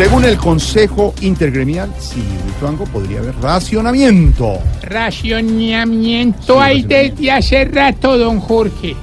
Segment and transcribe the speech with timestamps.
[0.00, 4.58] Según el Consejo Intergremial, sí, Lituango podría haber racionamiento.
[4.80, 8.96] Racionamiento hay desde hace rato, don Jorge.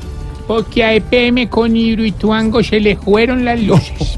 [0.47, 4.17] Porque a EPM con Hidroituango se le fueron las luces.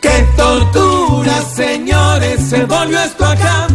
[0.00, 2.40] ¡Qué tortura, señores!
[2.40, 3.68] Se volvió esto acá.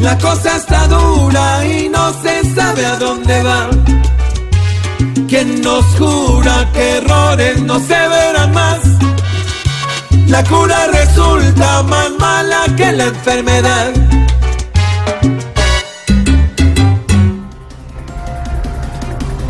[0.00, 3.79] La cosa está dura y no se sabe a dónde va.
[5.42, 8.78] ¿Quién nos jura que errores no se verán más?
[10.26, 13.90] La cura resulta más mala que la enfermedad.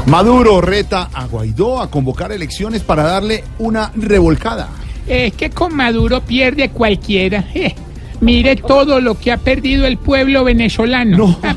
[0.07, 4.69] Maduro reta a Guaidó a convocar elecciones para darle una revolcada.
[5.09, 7.47] Es que con Maduro pierde cualquiera.
[7.53, 7.75] Eh,
[8.21, 11.17] mire todo lo que ha perdido el pueblo venezolano.
[11.17, 11.39] No.
[11.43, 11.57] Me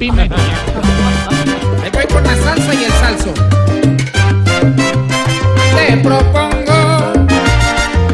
[1.91, 3.33] voy por la salsa y el salso.
[5.93, 7.13] Te propongo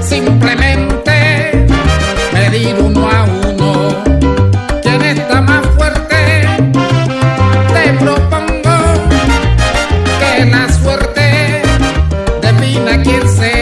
[0.02, 1.66] simplemente
[2.34, 4.04] medir uno a uno.
[4.84, 6.46] ¿Quién está más fuerte?
[7.74, 8.76] Te propongo
[10.20, 11.62] que la suerte
[12.42, 13.59] defina quién sea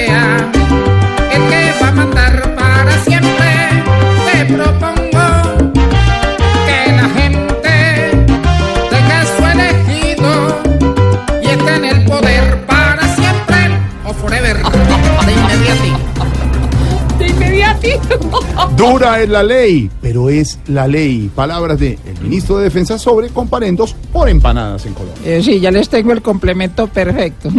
[18.76, 21.30] Dura es la ley, pero es la ley.
[21.34, 25.22] Palabras de el ministro de Defensa sobre comparendos por empanadas en Colombia.
[25.26, 27.50] Eh, sí, ya les tengo el complemento perfecto.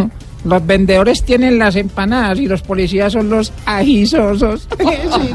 [0.45, 4.67] Los vendedores tienen las empanadas y los policías son los ajisosos.
[4.79, 5.33] Sí,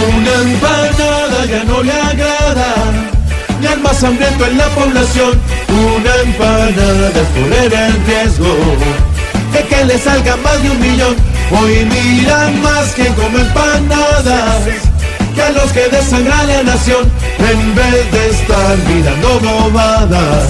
[0.00, 2.74] Una empanada ya no le agrada,
[3.70, 5.38] ni al más hambriento en la población.
[5.68, 8.56] Una empanada es poner en riesgo
[9.52, 11.16] de que le salga más de un millón.
[11.50, 14.62] Hoy miran más que come empanadas
[15.34, 20.44] que a los que desangran la nación, en vez de estar mirando bobadas.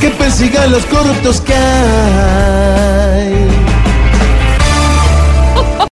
[0.00, 2.87] Que persigan los corruptos que hay.